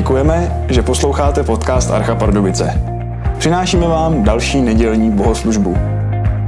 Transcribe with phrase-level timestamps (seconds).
[0.00, 2.82] Děkujeme, že posloucháte podcast Archa Pardubice.
[3.38, 5.76] Přinášíme vám další nedělní bohoslužbu.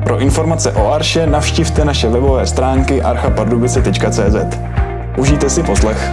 [0.05, 4.59] Pro informace o Arše navštivte naše webové stránky archapardubice.cz.
[5.19, 6.13] Užijte si poslech.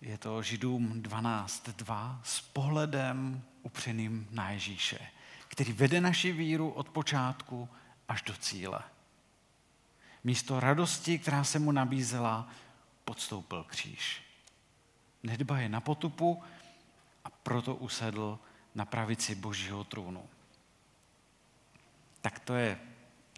[0.00, 4.98] Je to Židům 12.2 s pohledem upřeným na Ježíše,
[5.48, 7.68] který vede naši víru od počátku
[8.08, 8.78] až do cíle.
[10.24, 12.48] Místo radosti, která se mu nabízela,
[13.04, 14.22] podstoupil kříž.
[15.22, 16.42] Nedbaje na potupu
[17.24, 18.38] a proto usedl
[18.74, 20.24] na pravici božího trůnu.
[22.20, 22.80] Tak to je,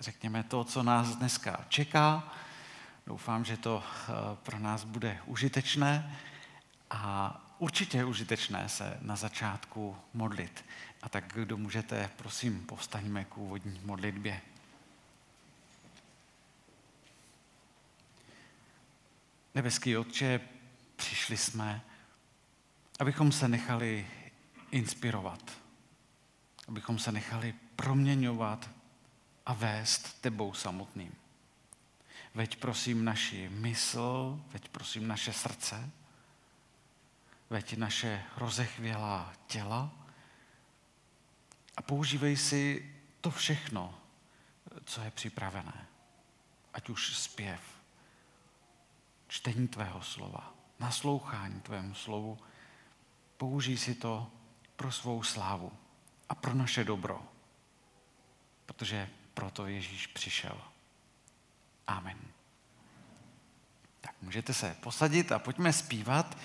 [0.01, 2.33] řekněme, to, co nás dneska čeká.
[3.07, 6.19] Doufám, že to eh, pro nás bude užitečné
[6.91, 10.65] a určitě je užitečné se na začátku modlit.
[11.03, 14.41] A tak, kdo můžete, prosím, povstaňme k úvodní modlitbě.
[19.57, 20.41] Nebeský Otče,
[20.97, 21.85] přišli jsme,
[23.01, 24.07] abychom se nechali
[24.71, 25.51] inspirovat,
[26.69, 28.71] abychom se nechali proměňovat
[29.47, 31.15] a vést tebou samotným.
[32.35, 35.91] Veď prosím naši mysl, veď prosím naše srdce,
[37.51, 39.93] veď naše rozechvělá těla
[41.77, 43.99] a používej si to všechno,
[44.85, 45.87] co je připravené.
[46.75, 47.76] Ať už zpěv,
[49.29, 52.39] čtení tvého slova, naslouchání tvému slovu,
[53.37, 54.31] použij si to
[54.77, 55.73] pro svou slávu
[56.29, 57.23] a pro naše dobro,
[58.67, 60.61] protože proto Ježíš přišel.
[61.87, 62.19] Amen.
[64.01, 66.39] Tak můžete se posadit a pojďme zpívat.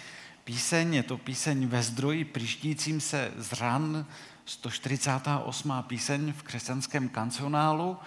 [0.43, 4.05] Píseň, je to píseň ve zdroji příštícím se z ran,
[4.45, 5.73] 148.
[5.87, 7.97] píseň v křesťanském kancionálu,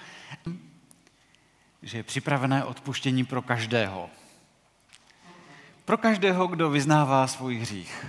[1.82, 4.10] že je připravené odpuštění pro každého.
[5.84, 8.06] Pro každého, kdo vyznává svůj hřích.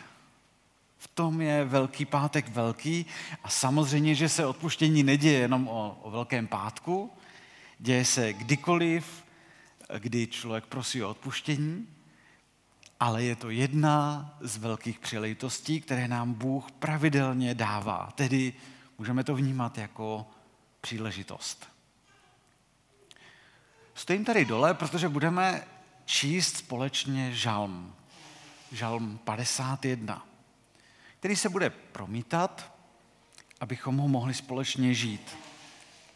[0.97, 3.05] V tom je Velký pátek velký
[3.43, 7.11] a samozřejmě, že se odpuštění neděje jenom o, o Velkém pátku,
[7.79, 9.23] děje se kdykoliv,
[9.99, 11.87] kdy člověk prosí o odpuštění,
[12.99, 18.11] ale je to jedna z velkých příležitostí, které nám Bůh pravidelně dává.
[18.15, 18.53] Tedy
[18.97, 20.25] můžeme to vnímat jako
[20.81, 21.67] příležitost.
[23.93, 25.74] Stojím tady dole, protože budeme
[26.05, 27.95] číst společně žalm.
[28.71, 30.25] Žalm 51,
[31.19, 32.73] který se bude promítat,
[33.59, 35.37] abychom ho mohli společně žít.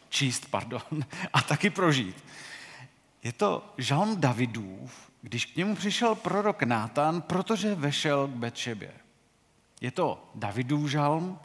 [0.08, 0.82] Číst, pardon,
[1.32, 2.24] a taky prožít.
[3.22, 8.92] Je to žalm Davidův, když k němu přišel prorok Nátan, protože vešel k Betšebě.
[9.80, 11.38] Je to Davidův žalm,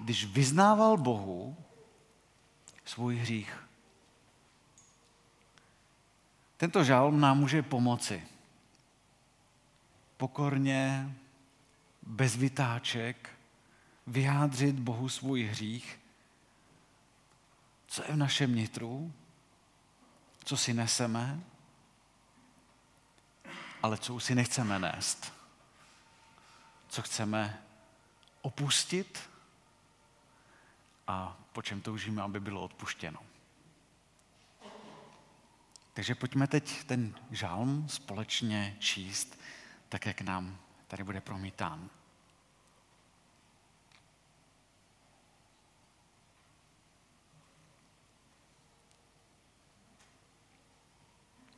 [0.00, 1.56] když vyznával Bohu
[2.84, 3.67] svůj hřích.
[6.58, 8.28] Tento žalm nám může pomoci.
[10.16, 11.14] Pokorně,
[12.02, 13.30] bez vytáček,
[14.06, 16.00] vyjádřit Bohu svůj hřích,
[17.86, 19.12] co je v našem nitru,
[20.44, 21.40] co si neseme,
[23.82, 25.32] ale co už si nechceme nést.
[26.88, 27.62] Co chceme
[28.42, 29.30] opustit
[31.06, 33.20] a po čem toužíme, aby bylo odpuštěno.
[35.98, 39.40] Takže pojďme teď ten žálm společně číst,
[39.88, 41.90] tak jak nám tady bude promítán.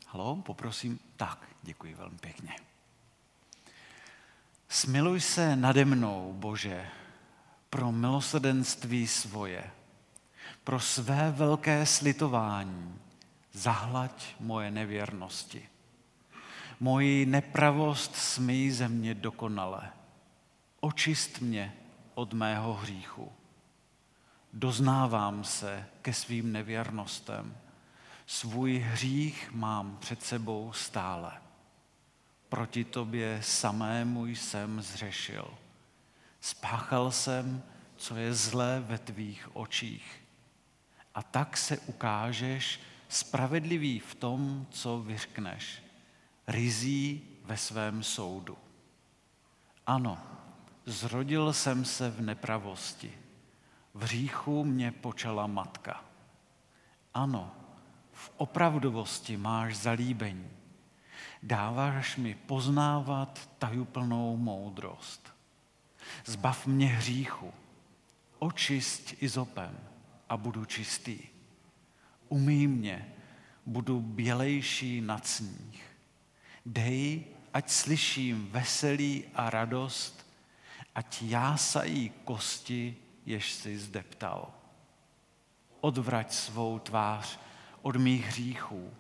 [0.07, 0.99] Halo, poprosím.
[1.17, 2.57] Tak, děkuji velmi pěkně.
[4.69, 6.89] Smiluj se nade mnou, Bože,
[7.71, 9.71] pro milosrdenství svoje,
[10.65, 13.01] pro své velké slitování,
[13.53, 15.69] zahlaď moje nevěrnosti.
[16.81, 19.93] Moji nepravost smí ze mě dokonale.
[20.81, 21.75] Očist mě
[22.15, 23.33] od mého hříchu.
[24.53, 27.55] Doznávám se ke svým nevěrnostem
[28.31, 31.33] Svůj hřích mám před sebou stále.
[32.49, 35.55] Proti tobě samému jsem zřešil.
[36.41, 37.63] Spáchal jsem,
[37.97, 40.23] co je zlé ve tvých očích.
[41.15, 42.81] A tak se ukážeš
[43.11, 45.83] spravedlivý v tom, co vyřkneš.
[46.47, 48.59] Rizí ve svém soudu.
[49.87, 50.19] Ano,
[50.87, 53.19] zrodil jsem se v nepravosti.
[53.95, 56.05] V hříchu mě počala matka.
[57.15, 57.55] Ano,
[58.13, 60.51] v opravdovosti máš zalíbení.
[61.43, 65.35] Dáváš mi poznávat tajuplnou moudrost.
[66.25, 67.53] Zbav mě hříchu,
[68.39, 69.79] očist izopem
[70.29, 71.19] a budu čistý.
[72.31, 73.15] Umí mě,
[73.67, 75.83] budu bělejší nad sníh.
[76.67, 77.25] Dej,
[77.55, 80.27] ať slyším veselí a radost,
[80.95, 82.97] ať jásají kosti,
[83.27, 84.55] jež si zdeptal.
[85.81, 87.39] Odvrať svou tvář
[87.83, 88.91] od mých hříchů,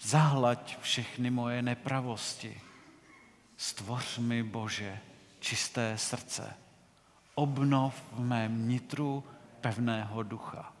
[0.00, 2.60] zahlaď všechny moje nepravosti.
[3.56, 4.98] Stvoř mi, Bože,
[5.40, 6.54] čisté srdce.
[7.34, 9.24] Obnov v mém nitru
[9.60, 10.75] pevného ducha.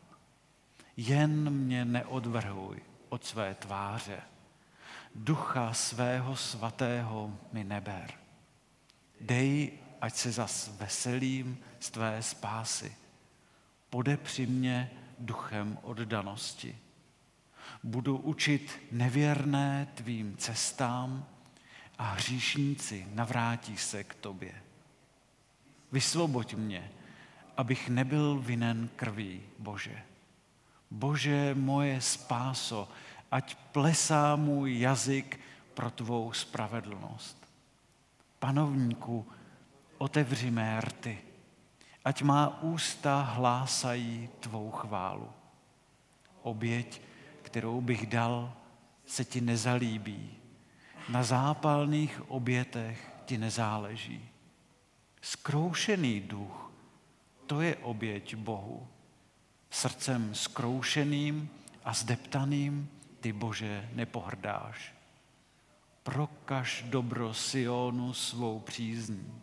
[0.96, 4.22] Jen mě neodvrhuj od své tváře.
[5.14, 8.12] Ducha svého svatého mi neber.
[9.20, 12.96] Dej, ať se zas veselím z tvé spásy.
[13.90, 16.78] Podepři mě duchem oddanosti.
[17.82, 21.26] Budu učit nevěrné tvým cestám
[21.98, 24.54] a hříšníci navrátí se k tobě.
[25.92, 26.90] Vysvoboď mě,
[27.56, 30.02] abych nebyl vinen krví, Bože.
[30.90, 32.88] Bože moje spáso,
[33.30, 35.40] ať plesá můj jazyk
[35.74, 37.46] pro tvou spravedlnost.
[38.38, 39.26] Panovníku,
[39.98, 41.18] otevři mé rty,
[42.04, 45.30] ať má ústa hlásají tvou chválu.
[46.42, 47.02] Oběť,
[47.42, 48.52] kterou bych dal,
[49.06, 50.30] se ti nezalíbí.
[51.08, 54.28] Na zápalných obětech ti nezáleží.
[55.20, 56.70] Skroušený duch,
[57.46, 58.88] to je oběť Bohu.
[59.70, 61.48] Srdcem skroušeným
[61.84, 62.88] a zdeptaným
[63.20, 64.94] ty, Bože, nepohrdáš.
[66.02, 69.42] Prokaž dobro Sionu svou přízní.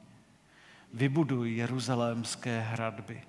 [0.94, 3.24] Vybuduj jeruzalémské hradby.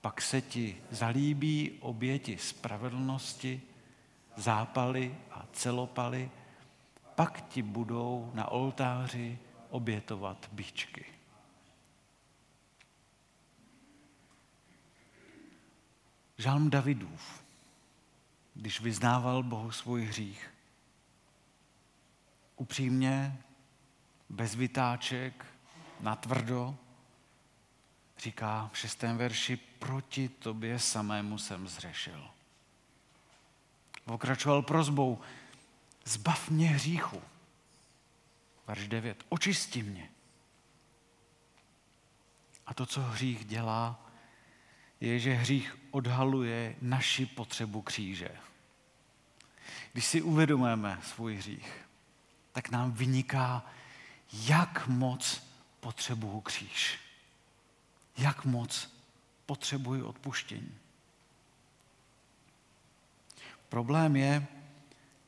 [0.00, 3.62] Pak se ti zalíbí oběti spravedlnosti,
[4.36, 6.30] zápaly a celopaly,
[7.14, 9.38] pak ti budou na oltáři
[9.70, 11.13] obětovat bičky.
[16.38, 17.44] Žalm Davidův,
[18.54, 20.50] když vyznával Bohu svůj hřích,
[22.56, 23.38] upřímně,
[24.28, 25.46] bez vytáček,
[26.00, 26.76] natvrdo,
[28.18, 32.30] říká v šestém verši, proti tobě samému jsem zřešil.
[34.04, 35.20] Pokračoval prozbou,
[36.04, 37.22] zbav mě hříchu.
[38.66, 40.10] Verš 9, očisti mě.
[42.66, 44.03] A to, co hřích dělá,
[45.04, 48.28] je, že hřích odhaluje naši potřebu kříže.
[49.92, 51.72] Když si uvědomujeme svůj hřích,
[52.52, 53.66] tak nám vyniká,
[54.32, 55.42] jak moc
[55.80, 56.98] potřebuju kříž.
[58.18, 58.96] Jak moc
[59.46, 60.74] potřebuji odpuštění.
[63.68, 64.46] Problém je,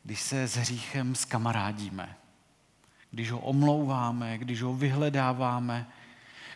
[0.02, 2.16] když se s hříchem skamarádíme,
[3.10, 5.92] když ho omlouváme, když ho vyhledáváme,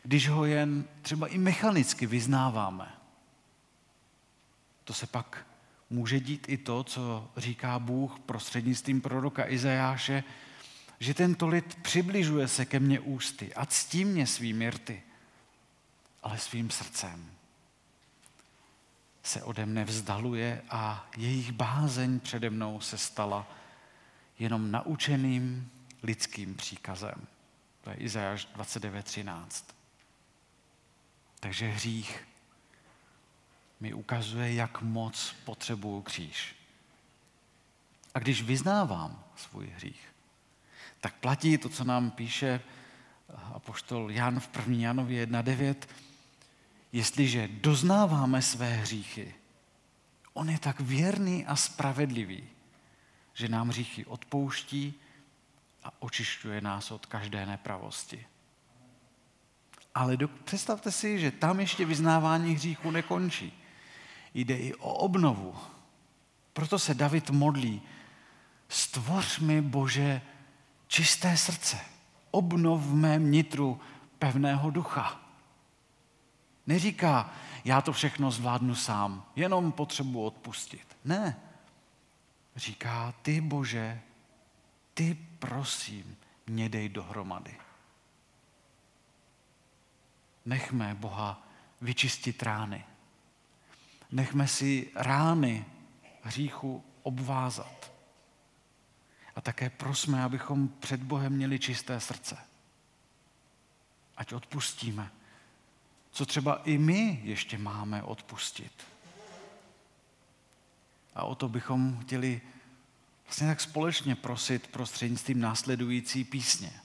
[0.02, 2.99] když ho jen třeba i mechanicky vyznáváme
[4.84, 5.46] to se pak
[5.90, 10.24] může dít i to, co říká Bůh prostřednictvím proroka Izajáše,
[11.00, 15.02] že tento lid přibližuje se ke mně ústy a ctí mě svými rty,
[16.22, 17.30] ale svým srdcem
[19.22, 23.46] se ode mne vzdaluje a jejich bázeň přede mnou se stala
[24.38, 25.70] jenom naučeným
[26.02, 27.26] lidským příkazem.
[27.80, 29.64] To je Izajáš 29.13.
[31.40, 32.26] Takže hřích
[33.80, 36.56] mi ukazuje, jak moc potřebuju kříž.
[38.14, 40.08] A když vyznávám svůj hřích,
[41.00, 42.60] tak platí to, co nám píše
[43.54, 44.76] apoštol Jan v 1.
[44.76, 45.74] Janově 1.9.
[46.92, 49.34] Jestliže doznáváme své hříchy,
[50.32, 52.44] on je tak věrný a spravedlivý,
[53.34, 54.94] že nám hříchy odpouští
[55.84, 58.26] a očišťuje nás od každé nepravosti.
[59.94, 63.59] Ale do, představte si, že tam ještě vyznávání hříchu nekončí
[64.34, 65.56] jde i o obnovu.
[66.52, 67.82] Proto se David modlí,
[68.68, 70.22] stvoř mi, Bože,
[70.86, 71.78] čisté srdce,
[72.30, 73.80] obnov v mém nitru
[74.18, 75.20] pevného ducha.
[76.66, 77.34] Neříká,
[77.64, 80.96] já to všechno zvládnu sám, jenom potřebuji odpustit.
[81.04, 81.36] Ne.
[82.56, 84.00] Říká, ty Bože,
[84.94, 87.56] ty prosím, mě dej dohromady.
[90.46, 91.42] Nechme Boha
[91.80, 92.84] vyčistit rány.
[94.12, 95.64] Nechme si rány
[96.22, 97.92] hříchu obvázat.
[99.36, 102.38] A také prosme, abychom před Bohem měli čisté srdce.
[104.16, 105.10] Ať odpustíme,
[106.10, 108.72] co třeba i my ještě máme odpustit.
[111.14, 112.40] A o to bychom chtěli
[113.24, 116.80] vlastně tak společně prosit prostřednictvím následující písně.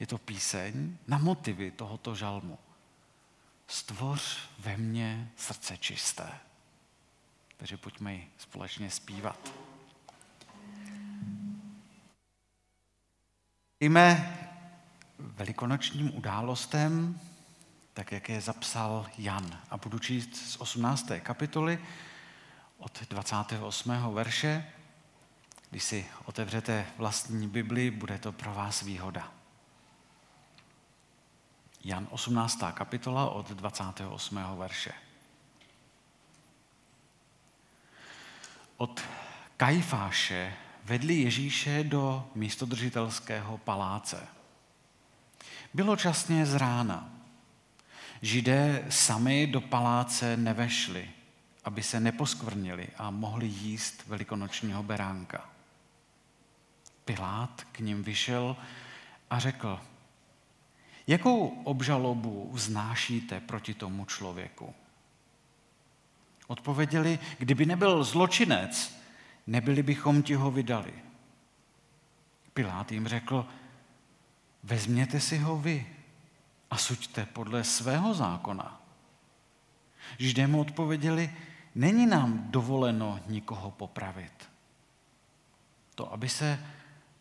[0.00, 2.58] Je to píseň na motivy tohoto žalmu.
[3.66, 6.40] Stvoř ve mně srdce čisté.
[7.58, 9.52] Takže pojďme ji společně zpívat.
[13.80, 14.38] Jme
[15.18, 17.20] velikonočním událostem,
[17.94, 19.60] tak jak je zapsal Jan.
[19.70, 21.10] A budu číst z 18.
[21.20, 21.78] kapitoly
[22.78, 24.14] od 28.
[24.14, 24.72] verše.
[25.70, 29.32] Když si otevřete vlastní Bibli, bude to pro vás výhoda.
[31.84, 32.58] Jan 18.
[32.74, 34.40] kapitola od 28.
[34.58, 35.07] verše.
[38.80, 39.00] Od
[39.56, 40.54] Kajfáše
[40.84, 44.28] vedli Ježíše do místodržitelského paláce.
[45.74, 47.12] Bylo časně z rána.
[48.22, 51.10] Židé sami do paláce nevešli,
[51.64, 55.48] aby se neposkvrnili a mohli jíst velikonočního beránka.
[57.04, 58.56] Pilát k ním vyšel
[59.30, 59.80] a řekl,
[61.06, 64.74] jakou obžalobu vznášíte proti tomu člověku?
[66.48, 69.00] Odpověděli, kdyby nebyl zločinec,
[69.46, 70.94] nebyli bychom ti ho vydali.
[72.54, 73.46] Pilát jim řekl,
[74.62, 75.86] vezměte si ho vy
[76.70, 78.80] a suďte podle svého zákona.
[80.18, 81.34] Židé mu odpověděli,
[81.74, 84.50] není nám dovoleno nikoho popravit.
[85.94, 86.64] To, aby se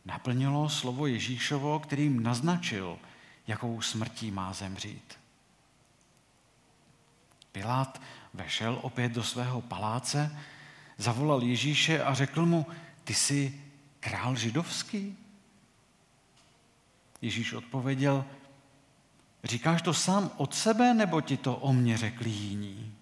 [0.06, 2.98] naplnilo slovo Ježíšovo, kterým naznačil,
[3.48, 5.20] jakou smrtí má zemřít.
[7.52, 8.02] Pilát
[8.38, 10.40] vešel opět do svého paláce,
[10.98, 12.66] zavolal Ježíše a řekl mu,
[13.04, 13.62] ty jsi
[14.00, 15.18] král židovský?
[17.22, 18.26] Ježíš odpověděl,
[19.44, 22.96] říkáš to sám od sebe, nebo ti to o mně řekli jiní?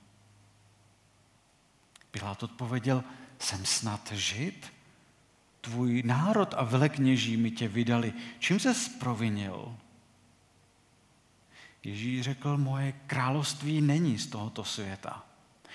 [2.11, 3.03] Pilát odpověděl,
[3.39, 4.73] jsem snad žid?
[5.61, 8.13] Tvůj národ a velekněží mi tě vydali.
[8.39, 9.77] Čím se sprovinil?
[11.85, 15.25] Ježíš řekl, moje království není z tohoto světa.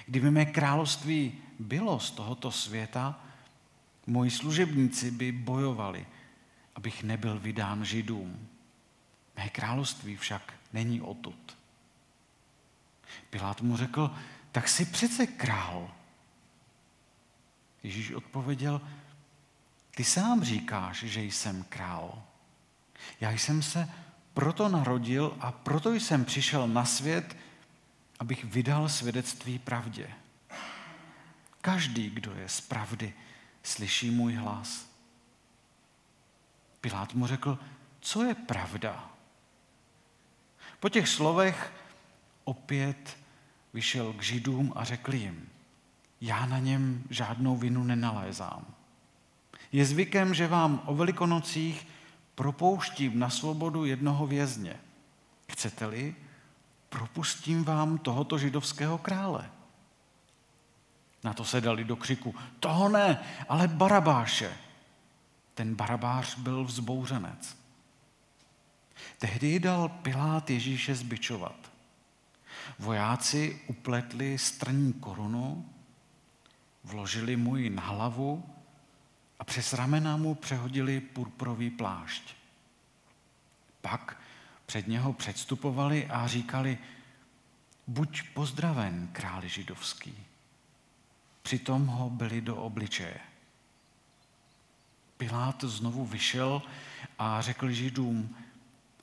[0.06, 3.20] Kdyby mé království bylo z tohoto světa,
[4.06, 6.06] moji služebníci by bojovali,
[6.74, 8.48] abych nebyl vydán židům.
[9.36, 11.56] Mé království však není odtud.
[13.30, 14.14] Pilát mu řekl,
[14.52, 15.90] tak si přece král.
[17.82, 18.80] Ježíš odpověděl,
[19.94, 22.22] ty sám říkáš, že jsem král.
[23.20, 23.88] Já jsem se
[24.40, 27.36] proto narodil a proto jsem přišel na svět,
[28.18, 30.10] abych vydal svědectví pravdě.
[31.60, 33.14] Každý, kdo je z pravdy,
[33.62, 34.86] slyší můj hlas.
[36.80, 37.58] Pilát mu řekl,
[38.00, 39.10] co je pravda?
[40.80, 41.72] Po těch slovech
[42.44, 43.18] opět
[43.74, 45.48] vyšel k židům a řekl jim,
[46.20, 48.66] já na něm žádnou vinu nenalézám.
[49.72, 51.86] Je zvykem, že vám o velikonocích
[52.40, 54.76] propouštím na svobodu jednoho vězně.
[55.52, 56.14] Chcete-li,
[56.88, 59.50] propustím vám tohoto židovského krále.
[61.24, 64.56] Na to se dali do křiku, toho ne, ale Barabáše.
[65.54, 67.56] Ten Barabáš byl vzbouřenec.
[69.18, 71.72] Tehdy dal Pilát Ježíše zbičovat.
[72.78, 75.68] Vojáci upletli strní korunu,
[76.84, 78.44] vložili mu ji na hlavu
[79.40, 82.22] a přes ramena mu přehodili purpurový plášť.
[83.80, 84.16] Pak
[84.66, 86.78] před něho předstupovali a říkali,
[87.86, 90.14] buď pozdraven, králi židovský.
[91.42, 93.20] Přitom ho byli do obličeje.
[95.16, 96.62] Pilát znovu vyšel
[97.18, 98.36] a řekl židům,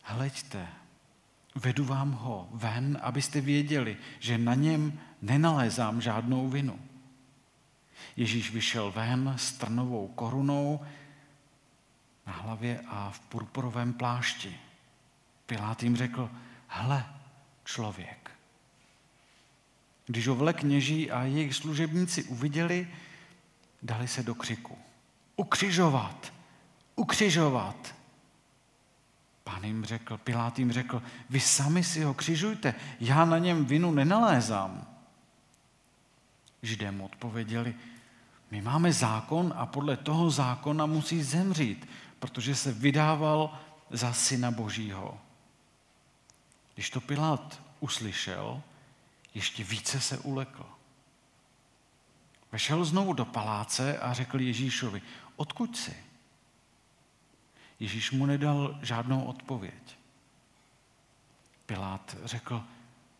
[0.03, 0.67] hleďte,
[1.55, 6.79] vedu vám ho ven, abyste věděli, že na něm nenalézám žádnou vinu.
[8.17, 10.85] Ježíš vyšel ven s trnovou korunou
[12.27, 14.57] na hlavě a v purpurovém plášti.
[15.45, 16.29] Pilát jim řekl,
[16.67, 17.05] hle,
[17.65, 18.31] člověk.
[20.05, 22.87] Když ho vle kněží a jejich služebníci uviděli,
[23.83, 24.77] dali se do křiku.
[25.35, 26.33] Ukřižovat!
[26.95, 27.95] Ukřižovat!
[29.43, 33.91] Pán jim řekl, Pilát jim řekl, vy sami si ho křižujte, já na něm vinu
[33.91, 34.87] nenalézám.
[36.61, 37.75] Židé mu odpověděli,
[38.51, 41.89] my máme zákon a podle toho zákona musí zemřít,
[42.19, 45.19] protože se vydával za syna Božího.
[46.73, 48.61] Když to Pilát uslyšel,
[49.33, 50.65] ještě více se ulekl.
[52.51, 55.01] Vešel znovu do paláce a řekl Ježíšovi,
[55.35, 55.95] odkud jsi?
[57.79, 59.97] Ježíš mu nedal žádnou odpověď.
[61.65, 62.63] Pilát řekl,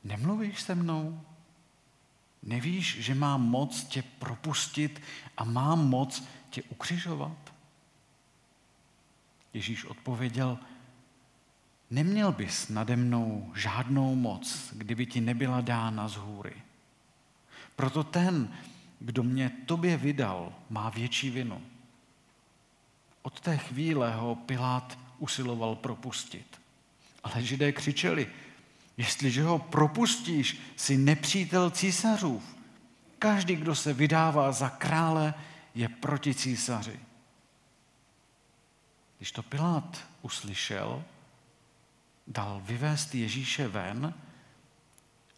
[0.03, 1.21] nemluvíš se mnou?
[2.43, 5.01] Nevíš, že mám moc tě propustit
[5.37, 7.53] a mám moc tě ukřižovat?
[9.53, 10.57] Ježíš odpověděl,
[11.89, 16.53] neměl bys nade mnou žádnou moc, kdyby ti nebyla dána z hůry.
[17.75, 18.53] Proto ten,
[18.99, 21.61] kdo mě tobě vydal, má větší vinu.
[23.21, 26.61] Od té chvíle ho Pilát usiloval propustit.
[27.23, 28.27] Ale židé křičeli,
[28.97, 32.43] jestliže ho propustíš, si nepřítel císařův.
[33.19, 35.33] Každý, kdo se vydává za krále,
[35.75, 36.99] je proti císaři.
[39.17, 41.03] Když to Pilát uslyšel,
[42.27, 44.13] dal vyvést Ježíše ven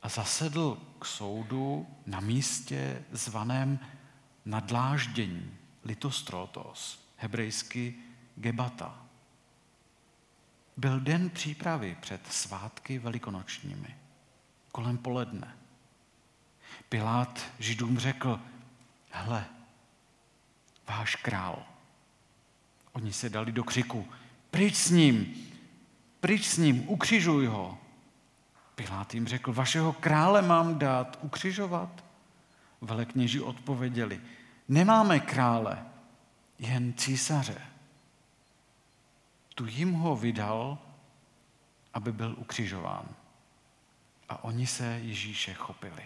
[0.02, 3.80] a zasedl k soudu na místě zvaném
[4.46, 5.52] nadláždění,
[5.84, 7.96] litostrotos, hebrejsky
[8.36, 9.09] gebata.
[10.80, 13.96] Byl den přípravy před svátky velikonočními,
[14.72, 15.56] kolem poledne.
[16.90, 18.40] Pilát židům řekl,
[19.12, 19.46] hle,
[20.88, 21.64] váš král.
[22.92, 24.08] Oni se dali do křiku,
[24.52, 25.36] pryč s ním,
[26.20, 27.78] pryč s ním, ukřižuj ho.
[28.76, 32.04] Pilát jim řekl, vašeho krále mám dát ukřižovat?
[32.82, 34.22] Velekněži odpověděli,
[34.68, 35.86] nemáme krále,
[36.60, 37.69] jen císaře.
[39.60, 40.78] Tu jim ho vydal,
[41.94, 43.06] aby byl ukřižován.
[44.30, 46.04] A oni se Ježíše chopili.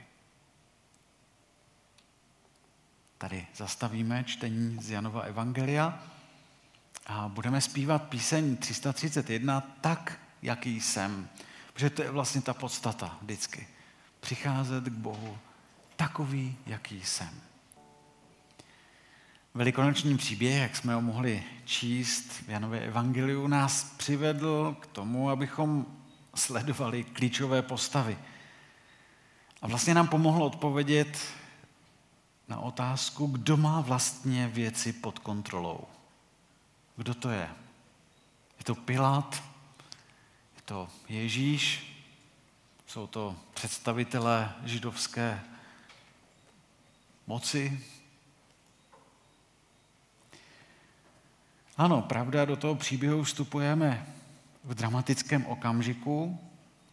[3.17, 6.03] Tady zastavíme čtení z Janova Evangelia
[7.05, 11.29] a budeme zpívat píseň 331 tak, jaký jsem.
[11.74, 13.67] Protože to je vlastně ta podstata vždycky.
[14.19, 15.38] Přicházet k Bohu
[15.95, 17.41] takový, jaký jsem.
[19.55, 25.86] Velikonoční příběh, jak jsme ho mohli číst v Janově evangeliu, nás přivedl k tomu, abychom
[26.36, 28.17] sledovali klíčové postavy.
[29.62, 31.17] A vlastně nám pomohlo odpovědět
[32.48, 35.79] na otázku, kdo má vlastně věci pod kontrolou.
[36.95, 37.50] Kdo to je?
[38.57, 39.43] Je to Pilát?
[40.55, 41.93] Je to Ježíš?
[42.88, 45.41] Jsou to představitelé židovské
[47.27, 47.83] moci?
[51.77, 54.07] Ano, pravda, do toho příběhu vstupujeme
[54.64, 56.40] v dramatickém okamžiku,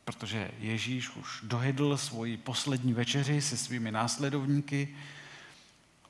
[0.04, 4.96] protože Ježíš už dojedl svoji poslední večeři se svými následovníky,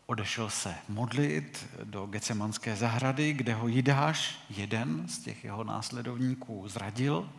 [0.07, 7.31] odešel se modlit do Gecemanské zahrady, kde ho Jidáš, jeden z těch jeho následovníků, zradil.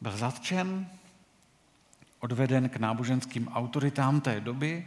[0.00, 0.88] Byl zatčen,
[2.20, 4.86] odveden k náboženským autoritám té doby.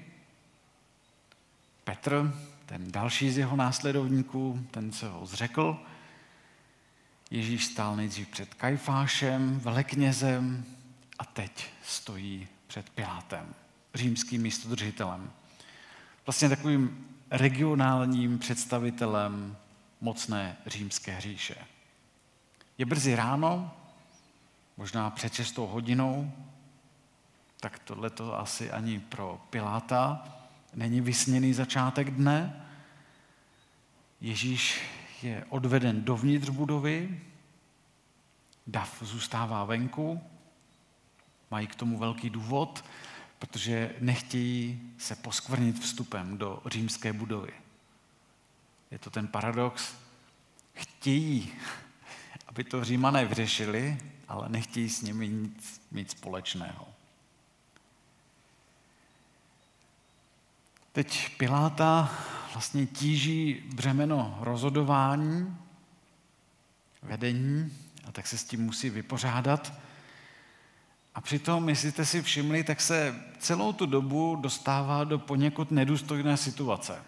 [1.84, 2.34] Petr,
[2.70, 5.80] ten další z jeho následovníků, ten se ho zřekl.
[7.32, 10.66] Ježíš stál nejdřív před Kajfášem, veleknězem
[11.20, 13.54] a teď stojí před Pilátem,
[13.96, 15.32] římským místodržitelem
[16.26, 19.58] vlastně takovým regionálním představitelem
[20.02, 21.56] mocné římské říše.
[22.78, 23.72] Je brzy ráno,
[24.78, 26.32] možná před 6 hodinou,
[27.60, 30.39] tak tohle to asi ani pro Piláta
[30.74, 32.66] není vysněný začátek dne.
[34.22, 34.82] Ježíš
[35.24, 37.20] je odveden dovnitř budovy,
[38.68, 40.22] Dav zůstává venku,
[41.52, 42.86] mají k tomu velký důvod,
[43.40, 47.52] protože nechtějí se poskvrnit vstupem do římské budovy.
[48.92, 49.96] Je to ten paradox.
[50.74, 51.52] Chtějí,
[52.48, 56.89] aby to římané vyřešili, ale nechtějí s nimi nic mít společného.
[60.92, 62.12] Teď Piláta
[62.54, 65.58] vlastně tíží břemeno rozhodování,
[67.02, 67.74] vedení,
[68.08, 69.74] a tak se s tím musí vypořádat.
[71.16, 76.38] A přitom, jestli jste si všimli, tak se celou tu dobu dostává do poněkud nedůstojné
[76.38, 77.04] situace.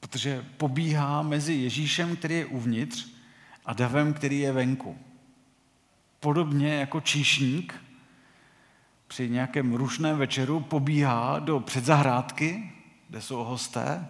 [0.00, 3.06] Protože pobíhá mezi Ježíšem, který je uvnitř,
[3.66, 4.98] a davem, který je venku.
[6.20, 7.83] Podobně jako číšník
[9.14, 12.72] při nějakém rušném večeru pobíhá do předzahrádky,
[13.08, 14.08] kde jsou hosté,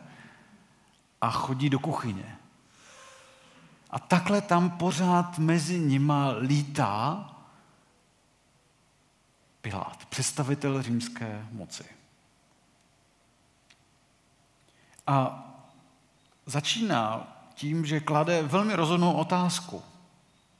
[1.20, 2.36] a chodí do kuchyně.
[3.90, 7.30] A takhle tam pořád mezi nima lítá
[9.60, 11.84] Pilát, představitel římské moci.
[15.06, 15.44] A
[16.46, 19.82] začíná tím, že klade velmi rozhodnou otázku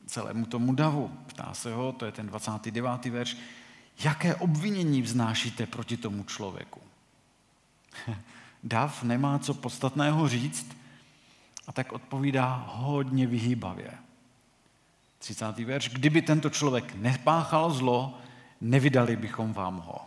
[0.07, 1.09] celému tomu davu.
[1.27, 3.05] Ptá se ho, to je ten 29.
[3.05, 3.37] verš,
[4.05, 6.81] jaké obvinění vznášíte proti tomu člověku?
[8.65, 10.77] Dav nemá co podstatného říct
[11.67, 13.91] a tak odpovídá hodně vyhýbavě.
[15.19, 15.59] 30.
[15.59, 18.19] verš, kdyby tento člověk nepáchal zlo,
[18.61, 19.99] nevydali bychom vám ho.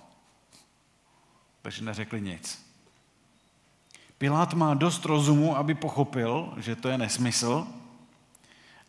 [1.62, 2.68] Takže neřekli nic.
[4.18, 7.68] Pilát má dost rozumu, aby pochopil, že to je nesmysl,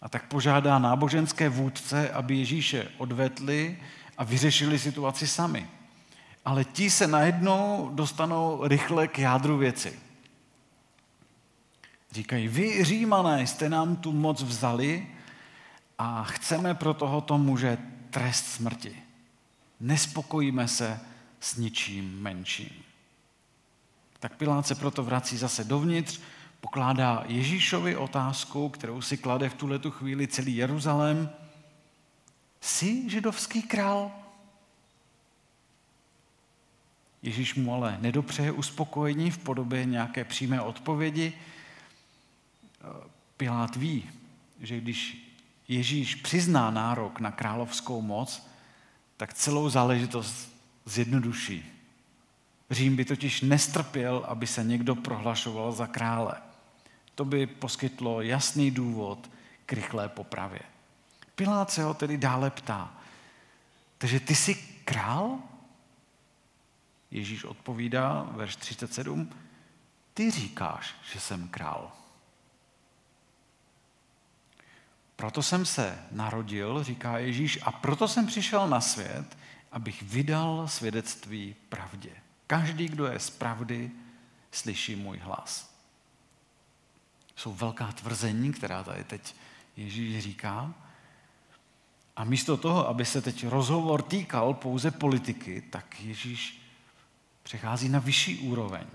[0.02, 3.78] a tak požádá náboženské vůdce, aby Ježíše odvetli
[4.18, 5.68] a vyřešili situaci sami.
[6.44, 9.98] Ale ti se najednou dostanou rychle k jádru věci.
[12.10, 15.06] Říkají, vy Římané jste nám tu moc vzali
[15.98, 17.78] a chceme pro tohoto muže
[18.10, 19.02] trest smrti.
[19.80, 21.00] Nespokojíme se
[21.40, 22.70] s ničím menším.
[24.20, 26.20] Tak Pilát se proto vrací zase dovnitř,
[26.60, 31.30] pokládá Ježíšovi otázku, kterou si klade v tuhle tu chvíli celý Jeruzalém.
[32.60, 34.12] Jsi židovský král?
[37.22, 41.32] Ježíš mu ale nedopřeje uspokojení v podobě nějaké přímé odpovědi.
[43.36, 44.10] Pilát ví,
[44.60, 45.28] že když
[45.68, 48.48] Ježíš přizná nárok na královskou moc,
[49.16, 50.52] tak celou záležitost
[50.84, 51.64] zjednoduší.
[52.70, 56.32] Řím by totiž nestrpěl, aby se někdo prohlašoval za krále.
[57.14, 59.30] To by poskytlo jasný důvod
[59.66, 60.60] k rychlé popravě.
[61.38, 62.94] Pilát se ho tedy dále ptá,
[63.98, 65.38] takže ty jsi král?
[67.10, 69.30] Ježíš odpovídá, verš 37,
[70.14, 71.92] ty říkáš, že jsem král.
[75.16, 79.38] Proto jsem se narodil, říká Ježíš, a proto jsem přišel na svět,
[79.72, 82.10] abych vydal svědectví pravdě.
[82.46, 83.90] Každý, kdo je z pravdy,
[84.52, 85.74] slyší můj hlas.
[87.36, 89.34] Jsou velká tvrzení, která tady teď
[89.76, 90.74] Ježíš říká.
[92.18, 96.62] A místo toho, aby se teď rozhovor týkal pouze politiky, tak Ježíš
[97.42, 98.86] přechází na vyšší úroveň.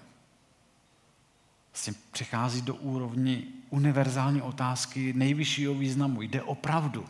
[1.71, 6.21] Vlastně přechází do úrovni univerzální otázky nejvyššího významu.
[6.21, 7.05] Jde o pravdu.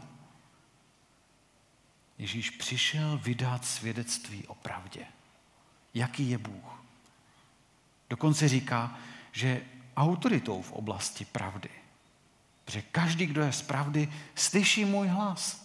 [2.17, 5.05] Ježíš přišel vydat svědectví o pravdě.
[5.93, 6.83] Jaký je Bůh?
[8.09, 8.99] Dokonce říká,
[9.31, 9.61] že
[9.97, 11.69] autoritou v oblasti pravdy.
[12.65, 15.62] Protože každý, kdo je z pravdy, slyší můj hlas.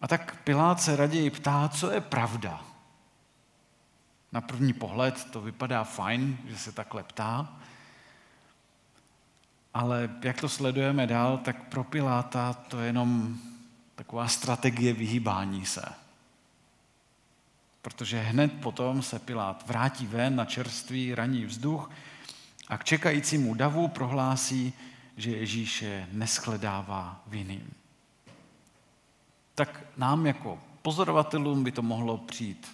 [0.00, 2.64] A tak Pilát se raději ptá, co je pravda.
[4.32, 7.58] Na první pohled to vypadá fajn, že se takhle ptá,
[9.74, 13.38] ale jak to sledujeme dál, tak pro Piláta to je jenom
[13.94, 15.84] taková strategie vyhýbání se.
[17.82, 21.90] Protože hned potom se Pilát vrátí ven na čerstvý ranní vzduch
[22.68, 24.72] a k čekajícímu davu prohlásí,
[25.16, 27.74] že Ježíše neschledává vinným.
[29.58, 32.66] Tak nám jako pozorovatelům by to mohlo přijít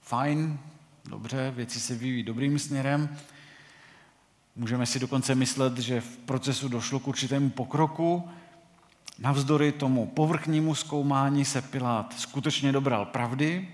[0.00, 0.58] fajn,
[1.04, 3.16] dobře, věci se vyvíjí dobrým směrem.
[4.56, 8.28] Můžeme si dokonce myslet, že v procesu došlo k určitému pokroku.
[9.18, 13.68] Navzdory tomu povrchnímu zkoumání se Pilát skutečně dobral pravdy,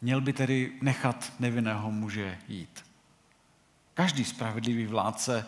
[0.00, 2.84] měl by tedy nechat nevinného muže jít.
[3.94, 5.46] Každý spravedlivý vládce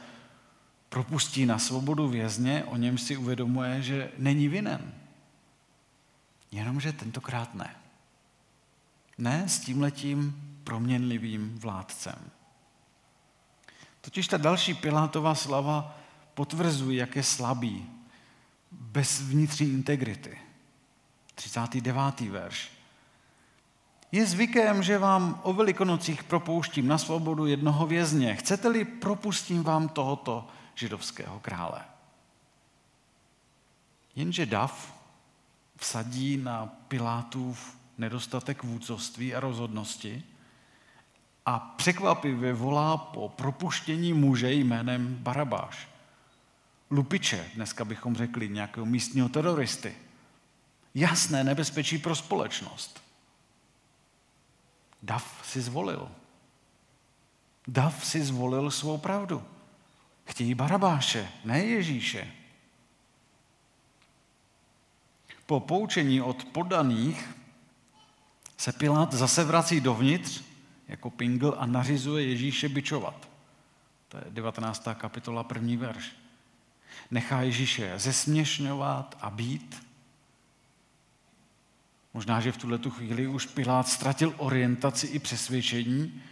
[0.89, 5.02] propustí na svobodu vězně, o něm si uvědomuje, že není vinen.
[6.53, 7.77] Jenomže tentokrát ne.
[9.19, 12.31] Ne s tímhletím proměnlivým vládcem.
[14.01, 15.99] Totiž ta další Pilátová slava
[16.35, 17.91] potvrzuje, jak je slabý,
[18.71, 20.39] bez vnitřní integrity.
[21.35, 22.21] 39.
[22.21, 22.71] verš.
[24.13, 28.37] Je zvykem, že vám o velikonocích propouštím na svobodu jednoho vězně.
[28.37, 31.85] Chcete-li, propustím vám tohoto židovského krále.
[34.17, 35.02] Jenže Dav
[35.77, 40.23] vsadí na Pilátův nedostatek vůdcovství a rozhodnosti
[41.47, 45.89] a překvapivě volá po propuštění muže jménem Barabáš.
[46.91, 49.97] Lupiče, dneska bychom řekli nějakého místního teroristy.
[50.95, 53.03] Jasné nebezpečí pro společnost.
[55.03, 56.09] Dav si zvolil.
[57.67, 59.45] Dav si zvolil svou pravdu.
[60.25, 62.33] Chtějí Barabáše, ne Ježíše.
[65.47, 67.29] Po poučení od podaných
[68.57, 70.43] se Pilát zase vrací dovnitř
[70.89, 73.29] jako pingl a nařizuje Ježíše bičovat.
[74.09, 74.89] To je 19.
[74.95, 76.13] kapitola, první verš.
[77.11, 79.87] Nechá Ježíše zesměšňovat a být.
[82.15, 86.23] Možná, že v tuhle tu chvíli už Pilát ztratil orientaci i přesvědčení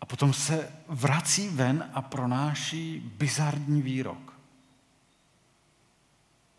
[0.00, 4.33] a potom se vrací ven a pronáší bizarní výrok.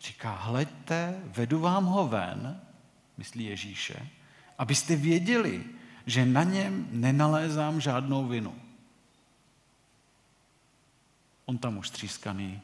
[0.06, 2.60] Říká, hleďte, vedu vám ho ven,
[3.16, 4.08] myslí Ježíše,
[4.58, 5.64] abyste věděli,
[6.06, 8.54] že na něm nenalézám žádnou vinu.
[11.44, 12.60] On tam už třískaný.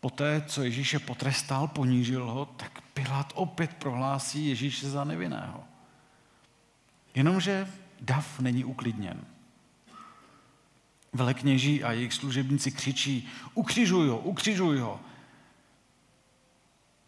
[0.00, 5.64] Poté, co Ježíše potrestal, ponížil ho, tak Pilát opět prohlásí Ježíše za nevinného.
[7.14, 9.26] Jenomže dav není uklidněn.
[11.12, 15.00] Velekněží a jejich služebníci křičí, ukřižuj ho, ukřižuj ho.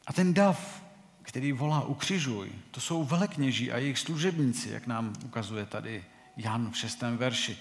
[0.06, 0.82] A ten dav
[1.22, 6.04] který volá ukřižuj, to jsou velekněží a jejich služebníci, jak nám ukazuje tady
[6.36, 7.58] Jan v šestém verši.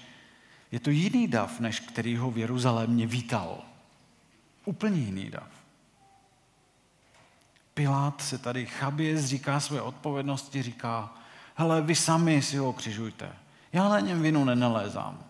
[0.72, 3.64] Je to jiný dav, než který ho v Jeruzalémě vítal.
[4.66, 5.50] Úplně jiný dav.
[7.74, 11.14] Pilát se tady chabě zříká své odpovědnosti, říká,
[11.56, 13.36] hele, vy sami si ho křižujte.
[13.74, 15.24] Já na něm vinu nenalézám.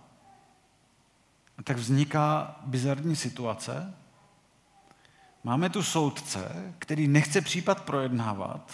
[1.63, 3.93] Tak vzniká bizarní situace.
[5.43, 8.71] Máme tu soudce, který nechce případ projednávat.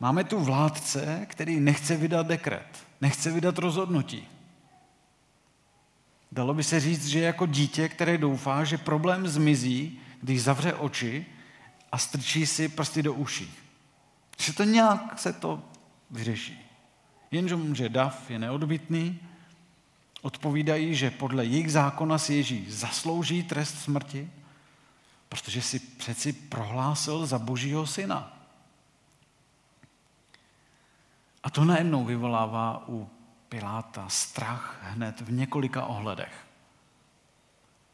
[0.00, 4.28] Máme tu vládce, který nechce vydat dekret, nechce vydat rozhodnutí.
[6.32, 11.26] Dalo by se říct, že jako dítě, které doufá, že problém zmizí, když zavře oči
[11.92, 13.54] a strčí si prsty do uší.
[14.38, 15.62] Že to nějak se to
[16.10, 16.66] vyřeší.
[17.30, 19.20] Jenže dav je neodbitný,
[20.22, 24.30] odpovídají, že podle jejich zákona si Ježíš zaslouží trest smrti,
[25.28, 28.36] protože si přeci prohlásil za božího syna.
[31.42, 33.08] A to najednou vyvolává u
[33.48, 36.32] Piláta strach hned v několika ohledech.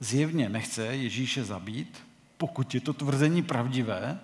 [0.01, 4.21] Zjevně nechce Ježíše zabít, pokud je to tvrzení pravdivé,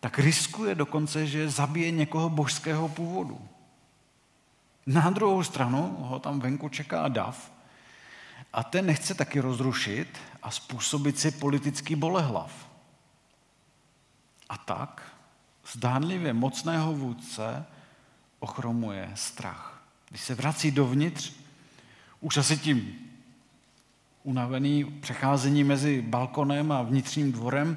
[0.00, 3.48] tak riskuje dokonce, že zabije někoho božského původu.
[4.86, 7.52] Na druhou stranu ho tam venku čeká dav
[8.52, 12.70] a ten nechce taky rozrušit a způsobit si politický bolehlav.
[14.48, 15.02] A tak
[15.72, 17.66] zdánlivě mocného vůdce
[18.38, 19.82] ochromuje strach.
[20.08, 21.32] Když se vrací dovnitř,
[22.20, 22.94] už asi tím
[24.22, 27.76] unavený přecházení mezi balkonem a vnitřním dvorem,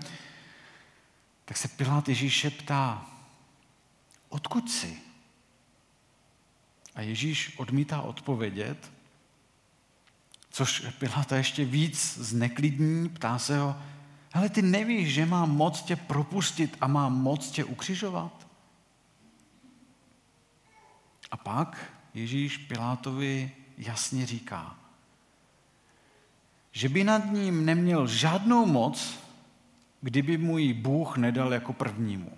[1.45, 3.06] tak se Pilát Ježíše ptá,
[4.30, 5.09] odkud jsi?
[6.99, 8.91] A Ježíš odmítá odpovědět,
[10.49, 13.75] což Piláta ještě víc zneklidní, ptá se ho,
[14.33, 18.47] ale ty nevíš, že mám moc tě propustit a mám moc tě ukřižovat?
[21.31, 24.75] A pak Ježíš Pilátovi jasně říká,
[26.71, 29.19] že by nad ním neměl žádnou moc,
[30.01, 32.38] kdyby mu ji Bůh nedal jako prvnímu.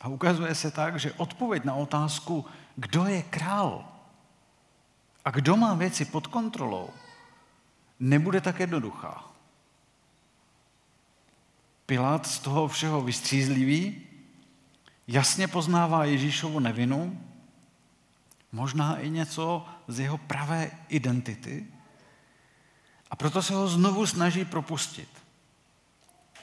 [0.00, 2.44] A ukazuje se tak, že odpověď na otázku,
[2.76, 3.88] kdo je král
[5.24, 6.90] a kdo má věci pod kontrolou,
[8.00, 9.24] nebude tak jednoduchá.
[11.86, 14.02] Pilát z toho všeho vystřízlivý,
[15.06, 17.20] jasně poznává Ježíšovu nevinu,
[18.52, 21.66] možná i něco z jeho pravé identity,
[23.10, 25.08] a proto se ho znovu snaží propustit.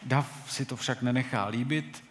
[0.04, 2.04] Dav si to však nenechá líbit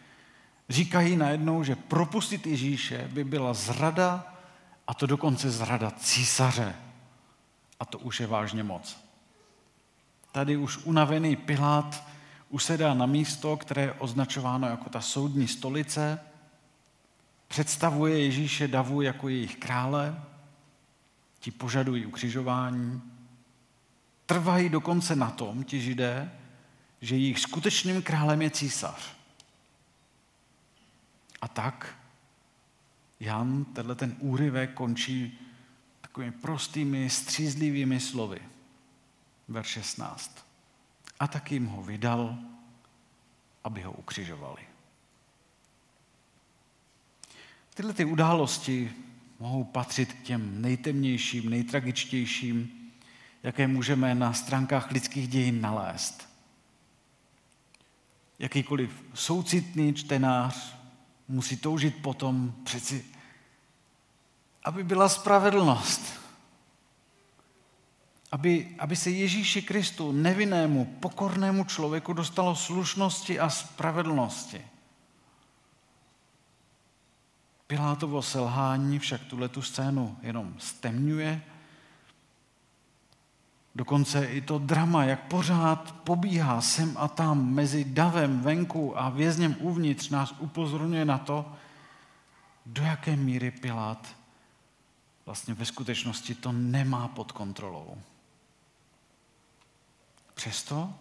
[0.71, 4.35] říkají najednou, že propustit Ježíše by byla zrada,
[4.87, 6.75] a to dokonce zrada císaře.
[7.81, 9.05] A to už je vážně moc.
[10.33, 12.05] Tady už unavený Pilát
[12.49, 16.21] usedá na místo, které je označováno jako ta soudní stolice,
[17.49, 20.23] představuje Ježíše davu jako jejich krále,
[21.41, 23.03] ti požadují ukřižování,
[24.27, 26.33] trvají dokonce na tom, ti židé,
[27.01, 29.20] že jejich skutečným králem je císař.
[31.41, 31.99] A tak
[33.21, 35.39] Jan tenhle ten úryvek končí
[36.01, 38.41] takovými prostými, střízlivými slovy.
[39.49, 40.47] Ver 16.
[41.21, 42.39] A tak jim ho vydal,
[43.65, 44.63] aby ho ukřižovali.
[47.75, 48.93] Tyhle ty události
[49.39, 52.71] mohou patřit k těm nejtemnějším, nejtragičtějším,
[53.43, 56.29] jaké můžeme na stránkách lidských dějin nalézt.
[58.39, 60.80] Jakýkoliv soucitný čtenář
[61.31, 63.05] musí toužit potom přeci,
[64.65, 66.21] aby byla spravedlnost.
[68.33, 74.67] Aby, aby se Ježíši Kristu, nevinnému, pokornému člověku, dostalo slušnosti a spravedlnosti.
[77.67, 81.43] Pilátovo selhání však tuhle tu scénu jenom stemňuje
[83.75, 89.57] Dokonce i to drama, jak pořád pobíhá sem a tam mezi davem venku a vězněm
[89.59, 91.53] uvnitř, nás upozorňuje na to,
[92.67, 94.17] do jaké míry Pilát
[95.27, 97.99] vlastně ve skutečnosti to nemá pod kontrolou.
[100.35, 100.95] Přesto,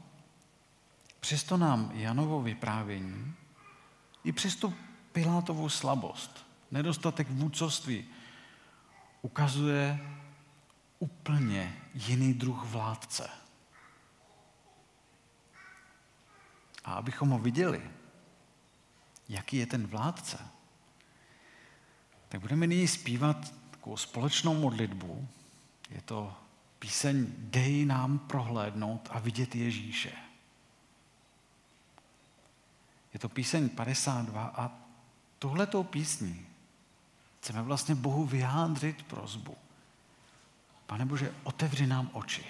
[1.19, 3.34] přesto nám Janovo vyprávění
[4.23, 4.73] i přes tu
[5.12, 8.05] Pilátovou slabost, nedostatek vůdcovství
[9.21, 9.99] ukazuje
[10.99, 13.29] úplně jiný druh vládce.
[16.83, 17.91] A abychom ho viděli,
[19.29, 20.47] jaký je ten vládce,
[22.29, 25.27] tak budeme nyní zpívat takovou společnou modlitbu.
[25.89, 26.35] Je to
[26.79, 30.12] píseň Dej nám prohlédnout a vidět Ježíše.
[33.13, 34.71] Je to píseň 52 a
[35.39, 36.49] tuhletou písní
[37.39, 39.57] chceme vlastně Bohu vyjádřit prozbu.
[40.89, 42.45] Pane Bože, otevři nám oči.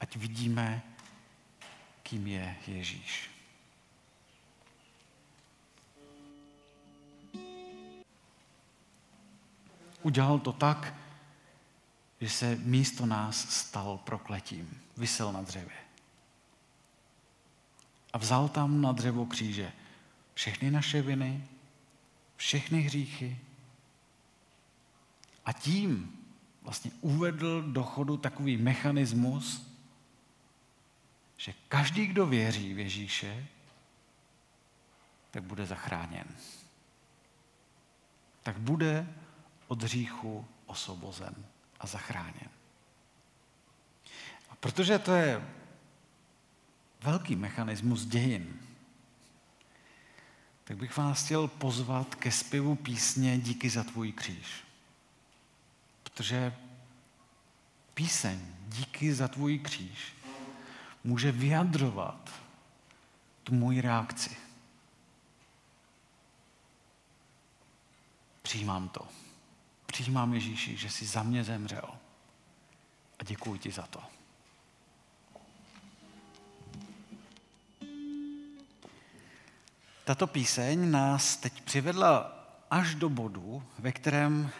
[0.00, 0.82] Ať vidíme,
[2.02, 3.30] kým je Ježíš.
[10.02, 10.94] Udělal to tak,
[12.20, 14.82] že se místo nás stal prokletím.
[14.96, 15.78] Vysel na dřevě.
[18.12, 19.72] A vzal tam na dřevo kříže
[20.34, 21.44] všechny naše viny,
[22.36, 23.38] všechny hříchy.
[25.44, 26.18] A tím
[26.68, 29.72] vlastně uvedl do chodu takový mechanismus,
[31.36, 33.46] že každý, kdo věří v Ježíše,
[35.30, 36.24] tak bude zachráněn.
[38.42, 39.08] Tak bude
[39.68, 41.34] od hříchu osvobozen
[41.80, 42.50] a zachráněn.
[44.50, 45.48] A protože to je
[47.02, 48.60] velký mechanismus dějin,
[50.64, 54.67] tak bych vás chtěl pozvat ke zpěvu písně Díky za tvůj kříž.
[56.18, 56.54] Protože
[57.94, 60.14] píseň Díky za tvůj kříž
[61.04, 62.30] může vyjadrovat
[63.44, 64.36] tu můj reakci.
[68.42, 69.08] Přijímám to.
[69.86, 71.88] Přijímám Ježíši, že jsi za mě zemřel.
[73.18, 74.02] A děkuji ti za to.
[80.04, 82.32] Tato píseň nás teď přivedla
[82.70, 84.50] až do bodu, ve kterém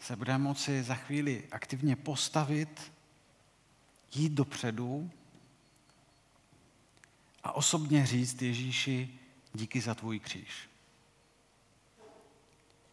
[0.00, 2.92] se budeme moci za chvíli aktivně postavit,
[4.14, 5.10] jít dopředu
[7.44, 9.18] a osobně říct Ježíši,
[9.54, 10.68] díky za tvůj kříž.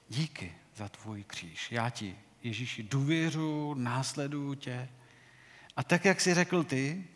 [0.09, 1.71] Díky za tvůj kříž.
[1.71, 4.89] Já ti, Ježíši, důvěřu, následuju tě.
[5.75, 7.07] A tak, jak jsi řekl ty,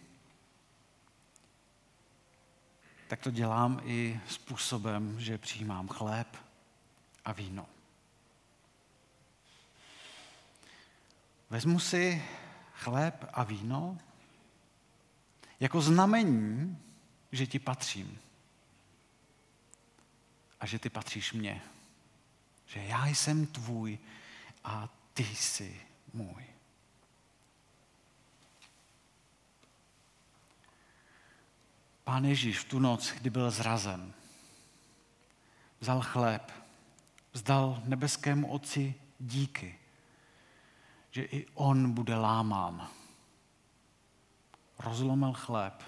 [3.07, 6.37] tak to dělám i způsobem, že přijímám chléb
[7.25, 7.65] a víno.
[11.49, 12.23] Vezmu si
[12.73, 13.97] chléb a víno
[15.59, 16.77] jako znamení,
[17.31, 18.19] že ti patřím
[20.59, 21.61] a že ty patříš mně.
[22.65, 23.99] Že já jsem tvůj
[24.63, 25.81] a ty jsi
[26.13, 26.45] můj.
[32.03, 34.13] Pán Ježíš v tu noc, kdy byl zrazen,
[35.79, 36.51] vzal chléb,
[37.33, 39.78] vzdal nebeskému Otci díky,
[41.11, 42.87] že i on bude lámán.
[44.79, 45.83] Rozlomil chléb,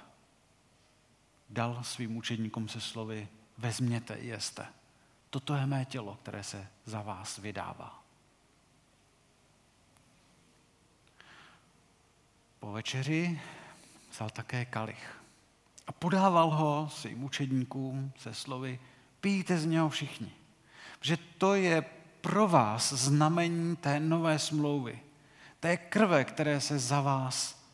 [1.49, 4.67] dal svým učedníkům se slovy, vezměte, jeste.
[5.29, 8.03] Toto je mé tělo, které se za vás vydává.
[12.59, 13.41] Po večeři
[14.11, 15.21] vzal také kalich
[15.87, 18.79] a podával ho svým učedníkům se slovy,
[19.21, 20.31] pijte z něho všichni.
[21.01, 21.81] Že to je
[22.21, 24.99] pro vás znamení té nové smlouvy,
[25.61, 27.65] té krve, které se za vás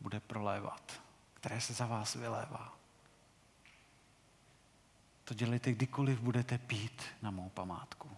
[0.00, 1.00] bude prolévat,
[1.34, 2.76] které se za vás vylévá.
[5.24, 8.10] To dělejte kdykoliv budete pít na mou památku.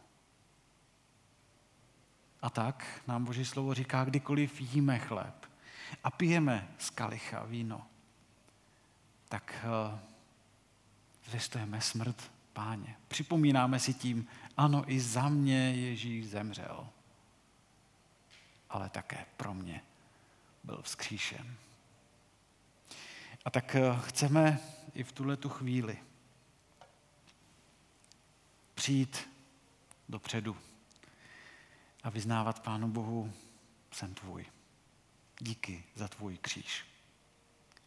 [2.42, 5.46] A tak nám Boží slovo říká, kdykoliv jíme chléb
[6.04, 7.86] a pijeme z kalicha víno,
[9.28, 9.98] tak eh,
[11.24, 12.96] zvěstujeme smrt páně.
[13.08, 16.88] Připomínáme si tím, ano, i za mě Ježíš zemřel,
[18.70, 19.84] ale také pro mě
[20.64, 21.56] byl vzkříšen.
[23.44, 24.60] A tak eh, chceme
[24.94, 25.98] i v tuhle tu chvíli
[28.74, 29.30] přijít
[30.08, 30.56] dopředu
[32.02, 33.32] a vyznávat Pánu Bohu,
[33.92, 34.46] jsem tvůj.
[35.40, 36.84] Díky za tvůj kříž.